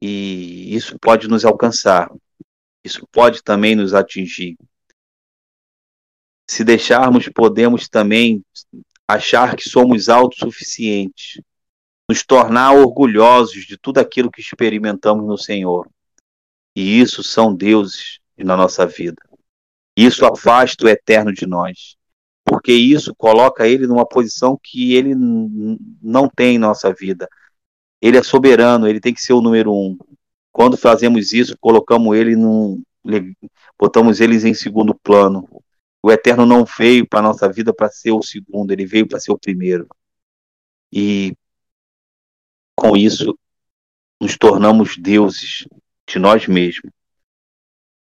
[0.00, 2.10] E isso pode nos alcançar.
[2.84, 4.56] Isso pode também nos atingir.
[6.48, 8.44] Se deixarmos, podemos também
[9.14, 11.40] achar que somos autossuficientes,
[12.08, 15.88] nos tornar orgulhosos de tudo aquilo que experimentamos no Senhor.
[16.74, 19.20] E isso são deuses na nossa vida.
[19.96, 21.96] Isso afasta o eterno de nós,
[22.44, 27.28] porque isso coloca ele numa posição que ele não tem em nossa vida.
[28.00, 29.98] Ele é soberano, ele tem que ser o número um.
[30.50, 32.82] Quando fazemos isso, colocamos ele num,
[33.78, 35.48] botamos eles em segundo plano.
[36.02, 39.32] O eterno não veio para nossa vida para ser o segundo, ele veio para ser
[39.32, 39.86] o primeiro.
[40.92, 41.36] E
[42.74, 43.38] com isso
[44.20, 45.66] nos tornamos deuses
[46.08, 46.90] de nós mesmos.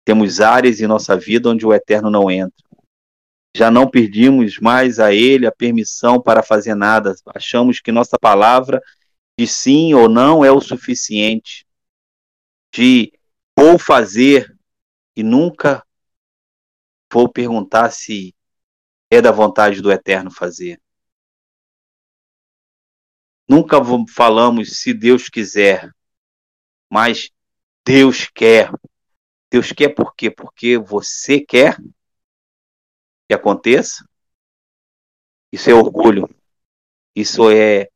[0.06, 2.66] Temos áreas em nossa vida onde o eterno não entra.
[3.56, 7.16] Já não pedimos mais a ele a permissão para fazer nada.
[7.34, 8.82] Achamos que nossa palavra
[9.40, 11.66] de sim ou não é o suficiente.
[12.74, 13.12] De
[13.58, 14.56] ou fazer
[15.16, 15.84] e nunca
[17.12, 18.36] vou perguntar se
[19.10, 20.82] é da vontade do eterno fazer.
[23.48, 23.78] Nunca
[24.14, 25.90] falamos se Deus quiser,
[26.90, 27.30] mas
[27.86, 28.70] Deus quer.
[29.50, 30.30] Deus quer por quê?
[30.30, 31.78] Porque você quer
[33.28, 34.06] que aconteça?
[35.52, 36.30] Isso é orgulho.
[37.16, 37.90] Isso é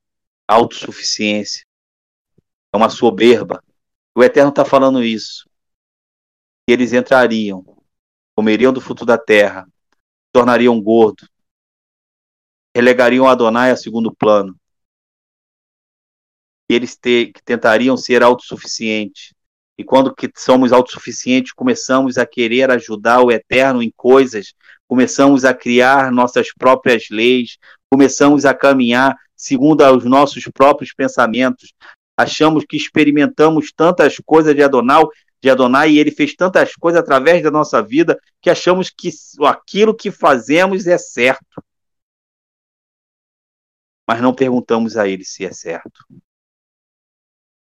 [0.48, 1.66] autossuficiência.
[2.74, 3.64] É uma soberba.
[4.16, 5.50] O Eterno está falando isso.
[6.68, 7.81] Eles entrariam,
[8.42, 9.68] comeriam do fruto da terra,
[10.34, 11.28] tornariam gordo,
[12.76, 14.56] relegariam Adonai a segundo plano.
[16.68, 19.32] E eles te, tentariam ser autossuficientes,
[19.78, 24.56] e quando que somos autossuficientes, começamos a querer ajudar o eterno em coisas,
[24.88, 27.60] começamos a criar nossas próprias leis,
[27.92, 31.76] começamos a caminhar segundo os nossos próprios pensamentos.
[32.18, 35.04] Achamos que experimentamos tantas coisas de Adonai,
[35.42, 39.10] de Adonai e ele fez tantas coisas através da nossa vida que achamos que
[39.42, 41.64] aquilo que fazemos é certo.
[44.08, 46.06] Mas não perguntamos a ele se é certo.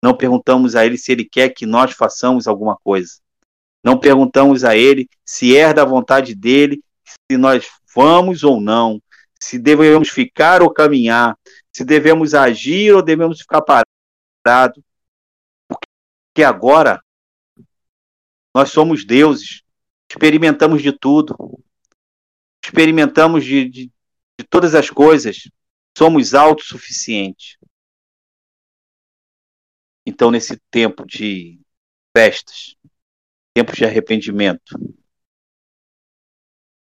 [0.04, 3.20] Não perguntamos a ele se ele quer que nós façamos alguma coisa.
[3.84, 9.02] Não perguntamos a ele se é da vontade dele, se nós vamos ou não,
[9.40, 11.38] se devemos ficar ou caminhar,
[11.72, 14.84] se devemos agir ou devemos ficar parados.
[15.68, 17.02] Porque agora
[18.54, 19.64] nós somos deuses,
[20.10, 21.36] experimentamos de tudo,
[22.64, 23.92] experimentamos de, de,
[24.40, 25.50] de todas as coisas,
[25.98, 27.58] somos autossuficientes.
[30.06, 31.60] Então, nesse tempo de
[32.16, 32.76] festas,
[33.54, 34.76] tempos de arrependimento,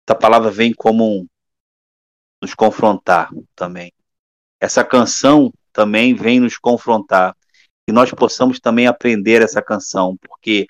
[0.08, 1.28] essa palavra vem como um,
[2.42, 3.94] nos confrontar também.
[4.60, 7.36] Essa canção também vem nos confrontar.
[7.88, 10.68] E nós possamos também aprender essa canção, porque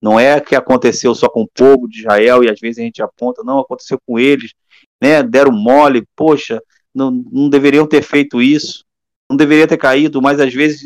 [0.00, 3.02] não é que aconteceu só com o povo de Israel e às vezes a gente
[3.02, 4.52] aponta, não, aconteceu com eles,
[5.00, 5.22] né?
[5.22, 6.62] Deram mole, poxa,
[6.94, 8.84] não, não deveriam ter feito isso,
[9.28, 10.82] não deveria ter caído, mas às vezes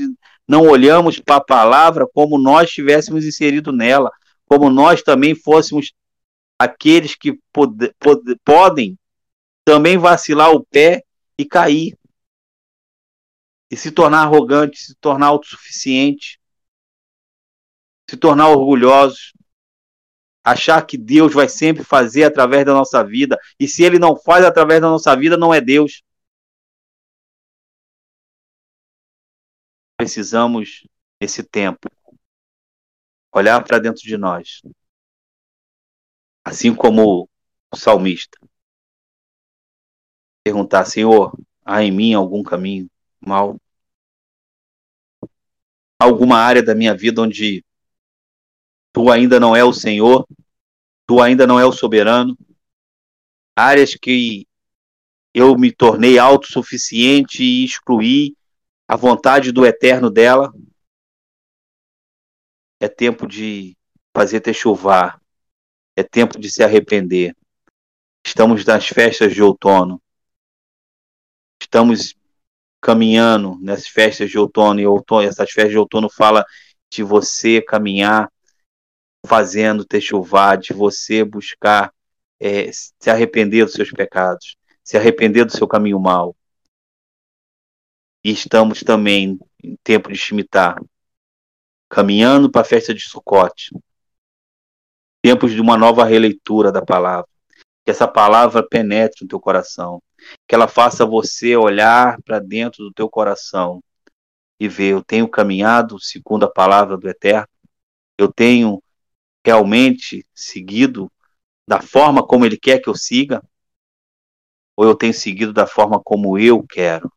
[0.47, 4.11] não olhamos para a palavra como nós estivéssemos inserido nela,
[4.47, 5.93] como nós também fôssemos
[6.59, 8.99] aqueles que pod pod podem
[9.64, 11.03] também vacilar o pé
[11.39, 11.97] e cair.
[13.70, 16.39] E se tornar arrogante, se tornar autossuficiente,
[18.09, 19.32] se tornar orgulhosos,
[20.44, 24.44] achar que Deus vai sempre fazer através da nossa vida, e se ele não faz
[24.44, 26.02] através da nossa vida, não é Deus.
[29.96, 30.86] precisamos,
[31.20, 31.88] nesse tempo,
[33.32, 34.61] olhar para dentro de nós.
[36.44, 37.28] Assim como
[37.72, 38.38] o salmista.
[40.44, 41.34] Perguntar, Senhor,
[41.64, 43.57] há em mim algum caminho mal?
[45.98, 47.64] Alguma área da minha vida onde
[48.95, 50.26] tu ainda não é o Senhor
[51.07, 52.36] tu ainda não é o soberano,
[53.57, 54.47] áreas que
[55.32, 58.36] eu me tornei autossuficiente e excluí
[58.88, 60.53] a vontade do eterno dela.
[62.80, 63.76] É tempo de
[64.14, 65.20] fazer ter chuvar,
[65.97, 67.36] é tempo de se arrepender.
[68.24, 70.01] Estamos nas festas de outono.
[71.61, 72.14] Estamos
[72.80, 76.45] caminhando nas festas de outono e outono, essas festas de outono fala
[76.90, 78.30] de você caminhar
[79.27, 81.93] fazendo ter chuvar, de você buscar
[82.39, 86.37] é, se arrepender dos seus pecados, se arrepender do seu caminho mau.
[88.22, 90.77] E estamos também em tempo de Shemitah,
[91.89, 93.70] caminhando para a festa de Sukkot.
[95.22, 97.29] Tempos de uma nova releitura da palavra.
[97.85, 100.03] Que essa palavra penetre no teu coração.
[100.47, 103.83] Que ela faça você olhar para dentro do teu coração
[104.59, 107.49] e ver: eu tenho caminhado segundo a palavra do Eterno?
[108.18, 108.83] Eu tenho
[109.45, 111.11] realmente seguido
[111.66, 113.42] da forma como Ele quer que eu siga?
[114.76, 117.12] Ou eu tenho seguido da forma como eu quero?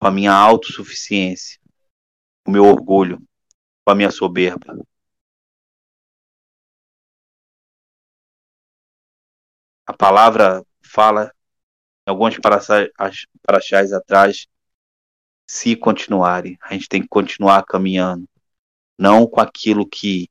[0.00, 1.60] Com a minha autossuficiência,
[2.46, 3.22] o meu orgulho,
[3.84, 4.76] com a minha soberba.
[9.86, 11.32] A palavra fala
[12.06, 14.46] em alguns paraxás atrás,
[15.46, 18.28] se continuarem, a gente tem que continuar caminhando,
[19.00, 20.28] não com aquilo que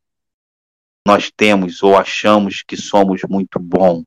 [1.03, 4.03] nós temos ou achamos que somos muito bom,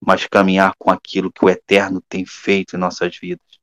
[0.00, 3.58] mas caminhar com aquilo que o Eterno tem feito em nossas vidas,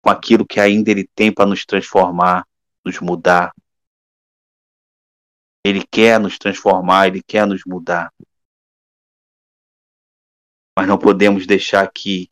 [0.00, 2.48] com aquilo que ainda Ele tem para nos transformar,
[2.82, 3.54] nos mudar.
[5.62, 8.10] Ele quer nos transformar, Ele quer nos mudar.
[10.78, 12.30] Mas não podemos deixar que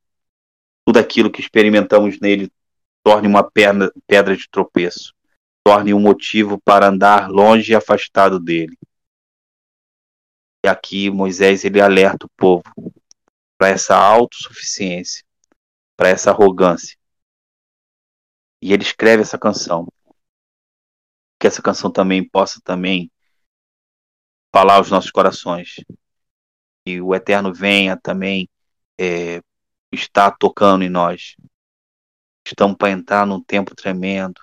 [0.86, 2.50] tudo aquilo que experimentamos nele
[3.04, 5.14] torne uma pedra, pedra de tropeço,
[5.64, 8.76] torne um motivo para andar longe e afastado dele.
[10.64, 12.62] E aqui Moisés ele alerta o povo
[13.58, 15.24] para essa autossuficiência,
[15.96, 16.96] para essa arrogância.
[18.60, 19.86] E ele escreve essa canção.
[21.40, 23.10] Que essa canção também possa também
[24.54, 25.76] falar aos nossos corações.
[26.86, 28.48] E o Eterno venha também
[28.98, 29.40] é,
[29.92, 31.36] estar tocando em nós.
[32.46, 34.40] Estamos para entrar num tempo tremendo.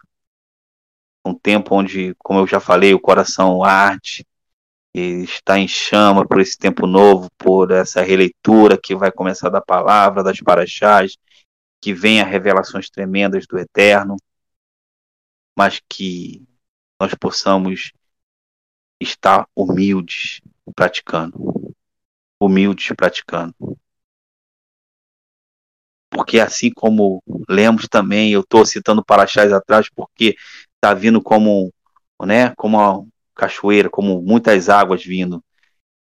[1.30, 4.26] Um tempo onde, como eu já falei, o coração arde,
[4.94, 9.62] e está em chama por esse tempo novo, por essa releitura que vai começar da
[9.62, 11.16] palavra, das paraxás,
[11.80, 14.18] que venha revelações tremendas do Eterno,
[15.56, 16.44] mas que
[17.00, 17.92] nós possamos
[19.00, 20.42] estar humildes
[20.76, 21.74] praticando.
[22.40, 23.54] Humildes praticando.
[26.10, 30.36] Porque assim como lemos também, eu estou citando Paraxás atrás, porque
[30.80, 31.74] está vindo como,
[32.26, 35.44] né, como cachoeira, como muitas águas vindo.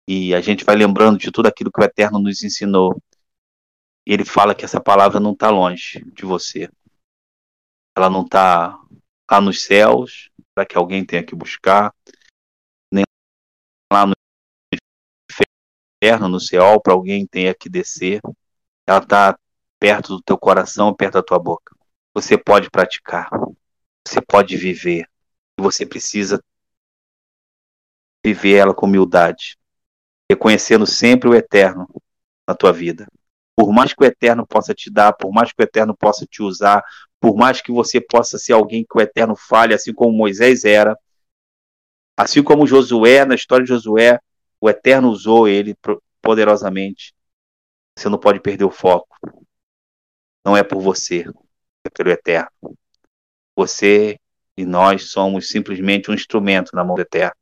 [0.07, 3.01] E a gente vai lembrando de tudo aquilo que o Eterno nos ensinou.
[4.07, 6.71] Ele fala que essa palavra não está longe de você.
[7.97, 8.79] Ela não está
[9.31, 11.93] lá nos céus, para que alguém tenha que buscar,
[12.91, 13.05] nem
[13.93, 14.15] lá no
[16.03, 18.21] inferno, no céu, para alguém tenha que descer.
[18.87, 19.39] Ela está
[19.79, 21.77] perto do teu coração, perto da tua boca.
[22.15, 23.29] Você pode praticar,
[24.09, 25.07] você pode viver.
[25.59, 26.43] E você precisa
[28.25, 29.57] viver ela com humildade,
[30.31, 31.89] reconhecendo sempre o eterno
[32.47, 33.07] na tua vida.
[33.57, 36.43] Por mais que o eterno possa te dar, por mais que o eterno possa te
[36.43, 36.83] usar,
[37.21, 40.97] por mais que você possa ser alguém que o eterno fale, assim como Moisés era,
[42.17, 44.21] assim como Josué, na história de Josué,
[44.61, 45.77] o eterno usou ele
[46.23, 47.15] poderosamente.
[47.97, 49.17] Você não pode perder o foco.
[50.45, 51.25] Não é por você,
[51.85, 52.51] é pelo eterno.
[53.59, 54.21] Você
[54.57, 57.35] e nós somos simplesmente um instrumento na mão do eterno.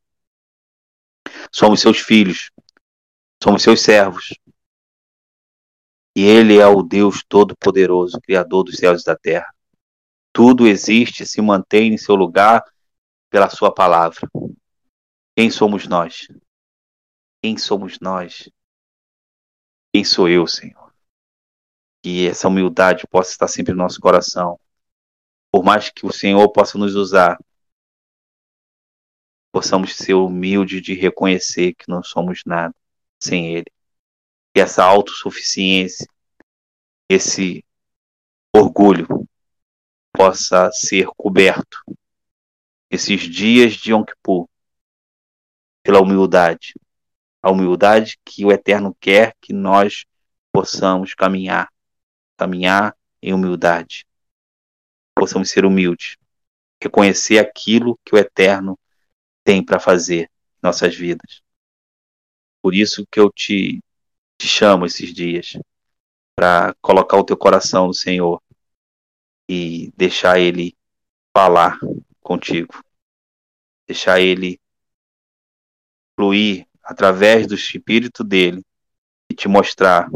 [1.53, 2.51] Somos seus filhos,
[3.43, 4.33] somos seus servos.
[6.17, 9.55] E Ele é o Deus Todo-Poderoso, Criador dos céus e da terra.
[10.33, 12.65] Tudo existe e se mantém em seu lugar
[13.29, 14.27] pela Sua palavra.
[15.37, 16.29] Quem somos nós?
[17.43, 18.49] Quem somos nós?
[19.93, 20.95] Quem sou eu, Senhor?
[22.03, 24.59] Que essa humildade possa estar sempre no nosso coração.
[25.51, 27.39] Por mais que o Senhor possa nos usar
[29.57, 32.75] possamos ser humildes de reconhecer que não somos nada
[33.19, 33.73] sem Ele.
[34.53, 36.07] Que essa autossuficiência,
[37.09, 37.65] esse
[38.55, 39.27] orgulho
[40.13, 41.83] possa ser coberto
[42.91, 44.47] esses dias de Yom Kippur
[45.83, 46.75] pela humildade.
[47.43, 50.05] A humildade que o Eterno quer que nós
[50.53, 51.73] possamos caminhar,
[52.37, 54.07] caminhar em humildade.
[55.19, 56.17] Possamos ser humildes,
[56.83, 58.79] reconhecer aquilo que o Eterno
[59.43, 61.43] tem para fazer em nossas vidas.
[62.61, 63.81] por isso que eu te,
[64.37, 65.57] te chamo esses dias
[66.35, 68.43] para colocar o teu coração no Senhor
[69.49, 70.77] e deixar Ele
[71.33, 71.79] falar
[72.21, 72.83] contigo,
[73.87, 74.61] deixar Ele
[76.17, 78.65] fluir através do Espírito dele
[79.31, 80.11] e te mostrar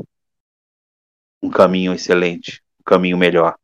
[1.42, 3.56] um caminho excelente, um caminho melhor.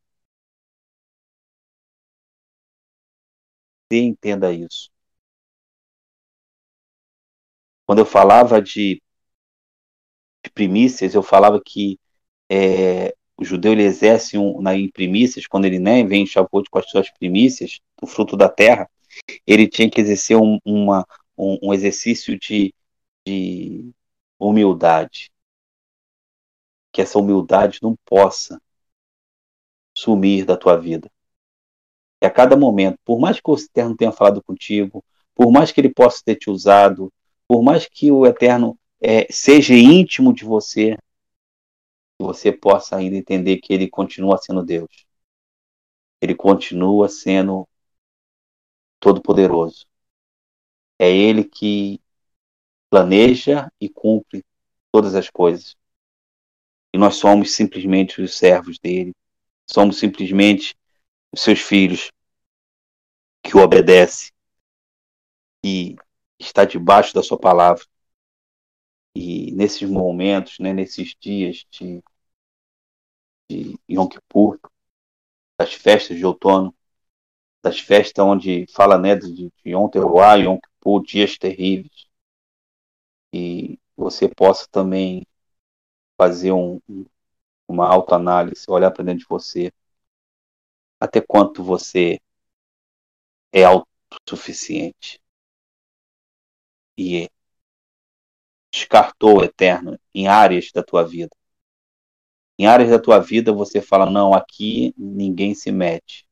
[3.91, 4.91] Você entenda isso.
[7.87, 9.01] Quando eu falava de,
[10.45, 11.99] de primícias, eu falava que
[12.51, 16.70] é, o judeu ele exerce um, na, em primícias, quando ele né, vem em Shavuot
[16.70, 18.89] com as suas primícias, do fruto da terra,
[19.47, 21.07] ele tinha que exercer um, uma,
[21.39, 22.74] um, um exercício de,
[23.26, 23.91] de
[24.39, 25.30] humildade.
[26.93, 28.61] Que essa humildade não possa
[29.97, 31.11] sumir da tua vida.
[32.23, 35.05] E a cada momento, por mais que o Eterno tenha falado contigo,
[35.35, 37.12] por mais que ele possa ter te usado,
[37.47, 40.97] por mais que o Eterno é, seja íntimo de você,
[42.19, 45.07] você possa ainda entender que ele continua sendo Deus.
[46.21, 47.69] Ele continua sendo
[48.99, 49.87] todo-poderoso.
[50.99, 52.01] É ele que
[52.91, 54.45] planeja e cumpre
[54.91, 55.77] todas as coisas.
[56.95, 59.14] E nós somos simplesmente os servos dele.
[59.67, 60.76] Somos simplesmente
[61.37, 62.11] seus filhos
[63.43, 64.32] que o obedece
[65.64, 65.97] e
[66.39, 67.84] está debaixo da sua palavra.
[69.14, 72.03] E nesses momentos, né, nesses dias de,
[73.51, 74.59] de Yom Kippur,
[75.59, 76.74] das festas de outono,
[77.62, 82.07] das festas onde fala né, de, de Yom Teruah, Yom Kippur, dias terríveis,
[83.32, 85.26] e você possa também
[86.16, 86.80] fazer um,
[87.68, 89.72] uma autoanálise, olhar para dentro de você,
[91.01, 92.20] até quanto você
[93.53, 95.20] é autossuficiente
[96.99, 97.28] e
[98.72, 101.34] descartou o eterno em áreas da tua vida.
[102.59, 106.26] Em áreas da tua vida você fala: não, aqui ninguém se mete.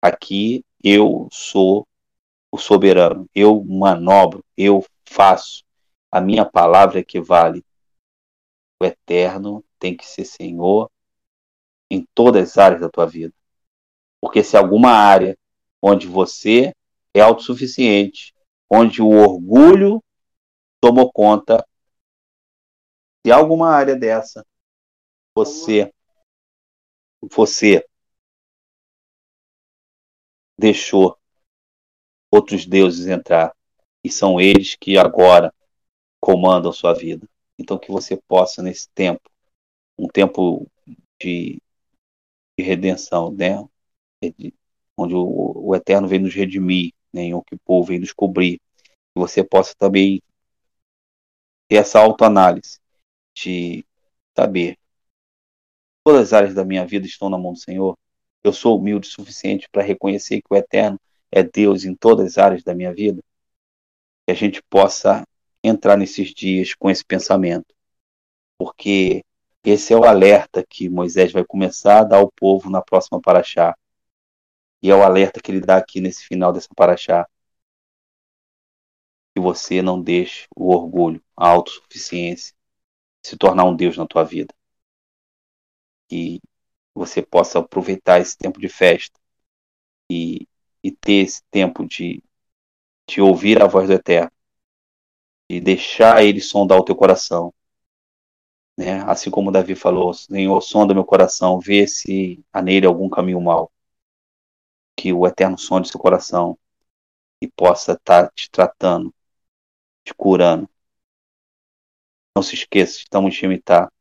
[0.00, 1.86] Aqui eu sou
[2.50, 3.28] o soberano.
[3.34, 5.64] Eu manobro, eu faço.
[6.10, 7.64] A minha palavra é que vale.
[8.80, 10.90] O eterno tem que ser Senhor
[11.90, 13.34] em todas as áreas da tua vida.
[14.22, 15.36] Porque se alguma área
[15.82, 16.72] onde você
[17.12, 18.32] é autossuficiente,
[18.70, 20.02] onde o orgulho
[20.80, 21.66] tomou conta.
[23.26, 24.46] Se alguma área dessa
[25.34, 25.92] você
[27.20, 27.84] você
[30.58, 31.18] deixou
[32.30, 33.54] outros deuses entrar
[34.04, 35.52] e são eles que agora
[36.20, 37.28] comandam sua vida.
[37.58, 39.30] Então que você possa nesse tempo,
[39.98, 40.70] um tempo
[41.20, 41.60] de,
[42.58, 43.56] de redenção, né?
[44.96, 49.42] Onde o, o Eterno vem nos redimir, né, em povo vem nos cobrir, que você
[49.42, 50.22] possa também
[51.68, 52.78] ter essa autoanálise
[53.34, 53.84] de
[54.36, 54.76] saber
[56.04, 57.96] todas as áreas da minha vida estão na mão do Senhor.
[58.42, 60.98] Eu sou humilde o suficiente para reconhecer que o Eterno
[61.30, 63.22] é Deus em todas as áreas da minha vida.
[64.26, 65.26] Que a gente possa
[65.62, 67.74] entrar nesses dias com esse pensamento.
[68.58, 69.24] Porque
[69.64, 73.76] esse é o alerta que Moisés vai começar a dar ao povo na próxima paraxá.
[74.82, 77.28] E é o alerta que ele dá aqui nesse final dessa paraxá.
[79.34, 82.54] Que você não deixe o orgulho, a autossuficiência
[83.24, 84.54] se tornar um Deus na tua vida.
[86.08, 86.40] Que
[86.94, 89.18] você possa aproveitar esse tempo de festa
[90.10, 90.46] e,
[90.82, 92.22] e ter esse tempo de,
[93.08, 94.32] de ouvir a voz do Eterno
[95.48, 97.54] e deixar ele sondar o teu coração.
[98.76, 99.02] Né?
[99.06, 103.71] Assim como Davi falou, Senhor, sonda meu coração, vê se há nele algum caminho mau
[104.96, 106.58] que o Eterno sonde seu coração
[107.40, 109.14] e possa estar tá te tratando,
[110.04, 110.68] te curando.
[112.36, 113.92] Não se esqueça, estamos te imitar.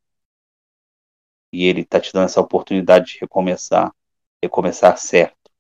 [1.51, 3.93] E Ele está te dando essa oportunidade de recomeçar,
[4.41, 5.51] recomeçar certo,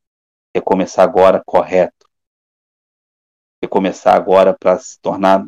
[0.55, 2.09] recomeçar agora correto,
[3.61, 5.45] recomeçar agora para se tornar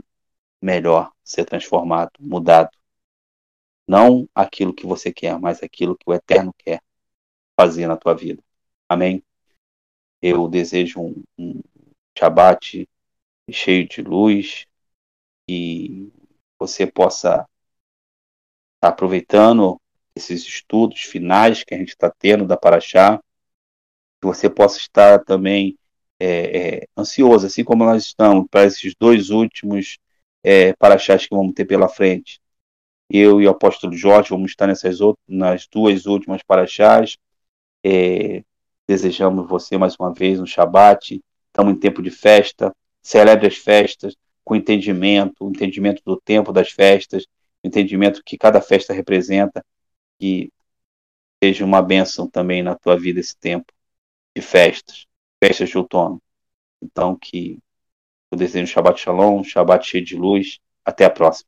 [0.62, 2.72] melhor, ser transformado, mudado.
[3.88, 6.82] Não aquilo que você quer, mas aquilo que o Eterno quer
[7.56, 8.44] fazer na tua vida.
[8.90, 9.24] Amém?
[10.26, 11.62] Eu desejo um, um
[13.52, 14.66] cheio de luz
[15.50, 16.10] e
[16.58, 17.48] você possa estar
[18.80, 19.78] tá aproveitando
[20.16, 23.18] esses estudos finais que a gente está tendo da Paraxá,
[24.22, 25.78] que você possa estar também
[26.18, 29.98] é, é, ansioso, assim como nós estamos, para esses dois últimos
[30.42, 32.40] é, Paraxás que vamos ter pela frente.
[33.10, 37.18] Eu e o apóstolo Jorge vamos estar nessas nas duas últimas Paraxás.
[37.86, 38.42] É,
[38.88, 41.22] Desejamos você mais uma vez um Shabat.
[41.48, 42.76] Estamos em tempo de festa.
[43.02, 44.16] Celebre as festas.
[44.44, 47.26] com entendimento, o entendimento do tempo das festas,
[47.64, 49.66] entendimento que cada festa representa,
[50.20, 50.52] que
[51.42, 53.72] seja uma bênção também na tua vida esse tempo
[54.36, 55.08] de festas,
[55.42, 56.22] festas de outono.
[56.82, 57.58] Então, que
[58.32, 60.60] eu desejo um Shabbat Shalom, um Shabbat cheio de luz.
[60.84, 61.48] Até a próxima.